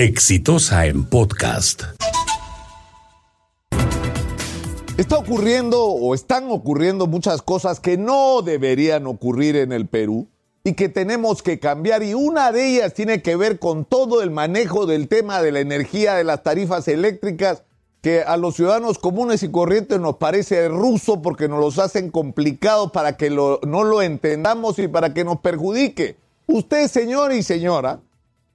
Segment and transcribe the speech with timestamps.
[0.00, 1.82] Exitosa en podcast.
[4.96, 10.28] Está ocurriendo o están ocurriendo muchas cosas que no deberían ocurrir en el Perú
[10.62, 14.30] y que tenemos que cambiar y una de ellas tiene que ver con todo el
[14.30, 17.64] manejo del tema de la energía, de las tarifas eléctricas,
[18.00, 22.92] que a los ciudadanos comunes y corrientes nos parece ruso porque nos los hacen complicados
[22.92, 26.14] para que no lo entendamos y para que nos perjudique.
[26.46, 27.98] Usted, señor y señora,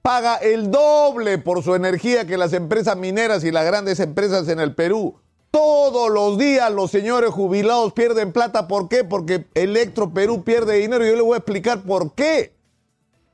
[0.04, 4.60] paga el doble por su energía que las empresas mineras y las grandes empresas en
[4.60, 5.14] el Perú.
[5.50, 8.68] Todos los días los señores jubilados pierden plata.
[8.68, 9.02] ¿Por qué?
[9.02, 11.06] Porque Electro Perú pierde dinero.
[11.06, 12.52] Yo le voy a explicar por qué.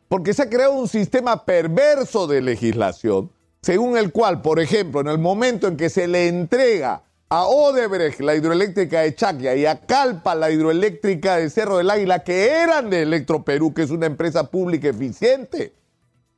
[0.06, 5.08] Porque se ha creado un sistema perverso de legislación, según el cual, por ejemplo, en
[5.08, 9.80] el momento en que se le entrega a Odebrecht la hidroeléctrica de Chacla y a
[9.80, 14.06] Calpa la hidroeléctrica de Cerro del Águila, que eran de Electro Perú, que es una
[14.06, 15.79] empresa pública eficiente,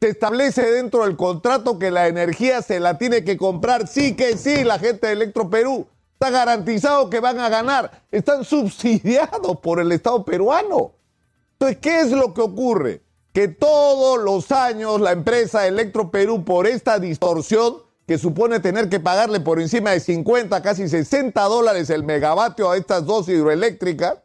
[0.02, 4.36] se establece dentro del contrato que la energía se la tiene que comprar sí que
[4.36, 5.86] sí la gente de Electro Perú.
[6.14, 8.02] Está garantizado que van a ganar.
[8.10, 10.90] Están subsidiados por el Estado peruano.
[11.52, 13.02] Entonces, ¿qué es lo que ocurre?
[13.32, 18.98] Que todos los años la empresa Electro Perú, por esta distorsión que supone tener que
[18.98, 24.18] pagarle por encima de 50, casi 60 dólares el megavatio a estas dos hidroeléctricas,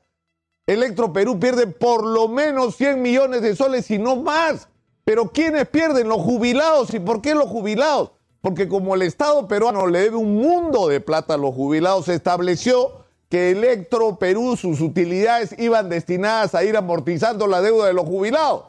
[0.66, 4.70] Electro Perú pierde por lo menos 100 millones de soles y no más.
[5.08, 6.10] Pero ¿quiénes pierden?
[6.10, 6.94] Los jubilados.
[6.94, 8.12] ¿Y por qué los jubilados?
[8.42, 12.14] Porque como el Estado peruano le debe un mundo de plata a los jubilados, se
[12.14, 18.04] estableció que Electro Perú, sus utilidades iban destinadas a ir amortizando la deuda de los
[18.04, 18.66] jubilados.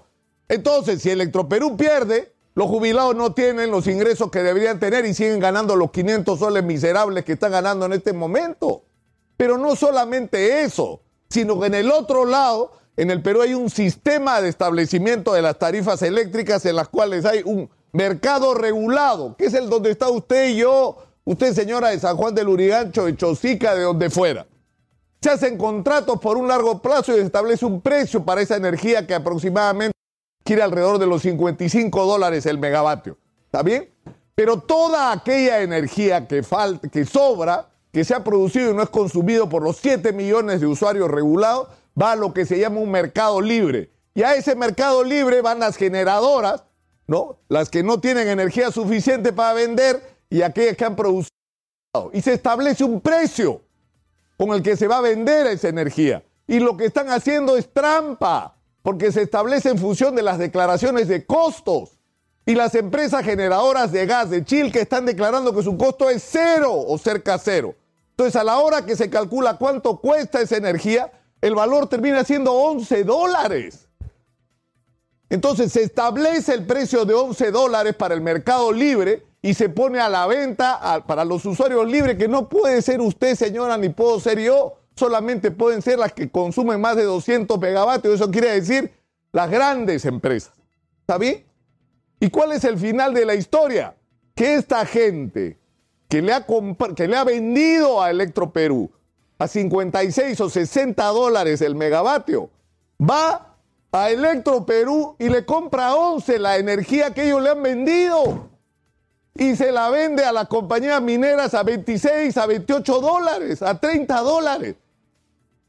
[0.47, 5.15] Entonces, si Electro Perú pierde, los jubilados no tienen los ingresos que deberían tener y
[5.15, 8.85] siguen ganando los 500 soles miserables que están ganando en este momento.
[9.37, 13.71] Pero no solamente eso, sino que en el otro lado en el Perú hay un
[13.71, 19.47] sistema de establecimiento de las tarifas eléctricas en las cuales hay un mercado regulado, que
[19.47, 23.17] es el donde está usted y yo, usted señora de San Juan del Urigancho, de
[23.17, 24.49] Chosica, de donde fuera.
[25.23, 29.07] Se hacen contratos por un largo plazo y se establece un precio para esa energía
[29.07, 29.93] que aproximadamente
[30.43, 33.17] quiere alrededor de los 55 dólares el megavatio.
[33.45, 33.91] ¿Está bien?
[34.35, 38.91] Pero toda aquella energía que falta, que sobra, que se ha producido y no es
[38.91, 41.69] consumido por los 7 millones de usuarios regulados,
[42.01, 43.91] va a lo que se llama un mercado libre.
[44.15, 46.65] Y a ese mercado libre van las generadoras,
[47.07, 47.39] ¿no?
[47.49, 51.31] Las que no tienen energía suficiente para vender y aquellas que han producido.
[52.13, 53.63] Y se establece un precio
[54.37, 56.23] con el que se va a vender esa energía.
[56.47, 61.09] Y lo que están haciendo es trampa, porque se establece en función de las declaraciones
[61.09, 61.99] de costos.
[62.47, 66.27] Y las empresas generadoras de gas de Chile que están declarando que su costo es
[66.27, 67.75] cero o cerca cero.
[68.11, 72.53] Entonces, a la hora que se calcula cuánto cuesta esa energía, el valor termina siendo
[72.53, 73.89] 11 dólares.
[75.31, 80.01] Entonces se establece el precio de 11 dólares para el mercado libre y se pone
[80.01, 84.19] a la venta para los usuarios libres, que no puede ser usted, señora, ni puedo
[84.21, 88.93] ser yo, solamente pueden ser las que consumen más de 200 megavatios, eso quiere decir
[89.33, 90.53] las grandes empresas.
[91.01, 91.19] ¿Está?
[92.21, 93.95] ¿Y cuál es el final de la historia?
[94.35, 95.59] Que esta gente
[96.09, 96.45] que le ha,
[96.97, 98.91] que le ha vendido a Electro Perú
[99.39, 102.51] a 56 o 60 dólares el megavatio,
[103.01, 103.55] va
[103.93, 108.49] a Electro Perú y le compra a 11 la energía que ellos le han vendido.
[109.35, 114.21] Y se la vende a las compañías mineras a 26, a 28 dólares, a 30
[114.21, 114.75] dólares.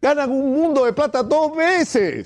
[0.01, 2.25] Ganan un mundo de plata dos veces.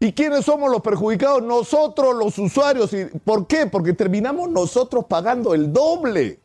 [0.00, 1.42] ¿Y quiénes somos los perjudicados?
[1.42, 2.92] Nosotros, los usuarios.
[2.92, 3.66] ¿Y ¿Por qué?
[3.66, 6.38] Porque terminamos nosotros pagando el doble.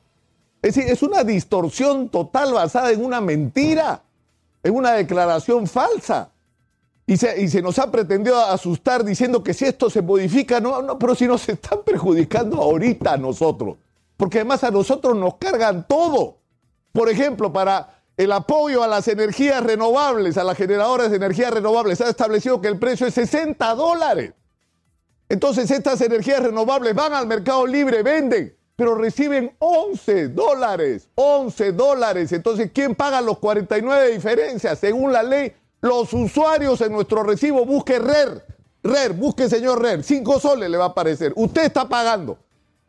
[0.63, 4.01] Es decir, es una distorsión total basada en una mentira,
[4.63, 6.29] en una declaración falsa.
[7.06, 11.16] Y se, nos ha pretendido asustar diciendo que si esto se modifica, no, no, pero
[11.16, 13.75] si nos están perjudicando ahorita a nosotros.
[14.16, 16.38] Porque además a nosotros nos cargan todo.
[16.94, 21.97] Por ejemplo, para el apoyo a las energías renovables, a las generadoras de energías renovables,
[21.97, 24.31] se ha establecido que el precio es 60 dólares.
[25.28, 32.31] Entonces estas energías renovables van al mercado libre, venden pero reciben 11 dólares, 11 dólares.
[32.31, 34.79] Entonces, ¿quién paga los 49 diferencias?
[34.79, 38.45] Según la ley, los usuarios en nuestro recibo, busque RER,
[38.81, 41.33] RER, busque señor RER, 5 soles le va a aparecer.
[41.35, 42.37] Usted está pagando.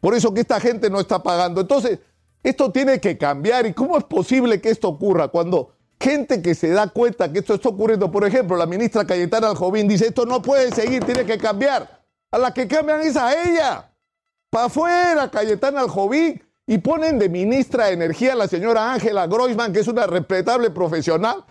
[0.01, 1.61] Por eso que esta gente no está pagando.
[1.61, 1.99] Entonces,
[2.43, 3.67] esto tiene que cambiar.
[3.67, 7.55] ¿Y cómo es posible que esto ocurra cuando gente que se da cuenta que esto
[7.55, 11.39] está ocurriendo, por ejemplo, la ministra Cayetana Aljovín dice, esto no puede seguir, tiene que
[11.39, 12.03] cambiar.
[12.31, 13.94] A la que cambian es a ella
[14.55, 19.73] para afuera Cayetana Aljovín y ponen de ministra de Energía a la señora Ángela Groisman,
[19.73, 21.45] que es una respetable profesional,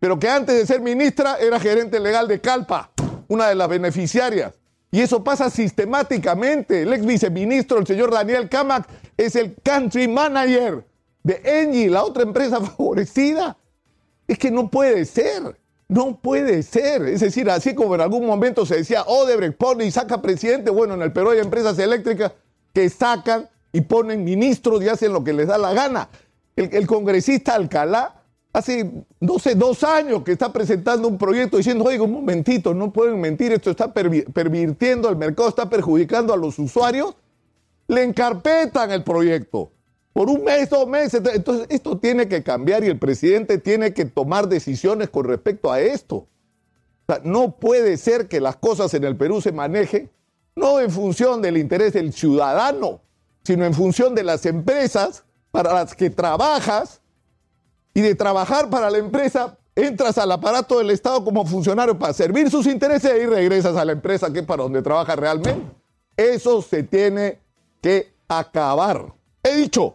[0.00, 2.90] pero que antes de ser ministra era gerente legal de Calpa,
[3.28, 4.52] una de las beneficiarias.
[4.90, 6.82] Y eso pasa sistemáticamente.
[6.82, 8.84] El ex viceministro, el señor Daniel Kamak,
[9.16, 10.84] es el country manager
[11.22, 13.56] de Engie, la otra empresa favorecida.
[14.26, 15.56] Es que no puede ser.
[15.90, 17.02] No puede ser.
[17.02, 20.94] Es decir, así como en algún momento se decía, Odebrecht pone y saca presidente, bueno,
[20.94, 22.30] en el Perú hay empresas eléctricas
[22.72, 26.08] que sacan y ponen ministros y hacen lo que les da la gana.
[26.54, 28.22] El, congresista Alcalá
[28.52, 28.88] hace,
[29.18, 33.20] no sé, dos años que está presentando un proyecto diciendo, oiga, un momentito, no pueden
[33.20, 37.16] mentir, esto está pervirtiendo el mercado, está perjudicando a los usuarios,
[37.88, 39.72] le encarpetan el proyecto
[40.12, 41.22] por un mes, dos meses.
[41.32, 45.80] Entonces, esto tiene que cambiar y el presidente tiene que tomar decisiones con respecto a
[45.80, 46.26] esto.
[47.24, 50.10] no puede ser que las cosas en el Perú se manejen
[50.56, 53.00] no en función del interés del ciudadano,
[53.42, 57.00] sino en función de las empresas para las que trabajas
[57.94, 62.50] y de trabajar para la empresa, entras al aparato del Estado como funcionario para servir
[62.50, 65.62] sus intereses y regresas a la empresa que es para donde trabaja realmente.
[66.16, 67.38] Eso se tiene
[67.80, 69.12] que acabar.
[69.42, 69.94] He dicho.